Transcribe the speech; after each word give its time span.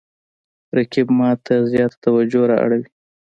رقیب 0.75 1.07
ما 1.17 1.29
ته 1.45 1.53
زیاته 1.71 1.97
توجه 2.05 2.43
را 2.49 2.55
اړوي 2.63 2.87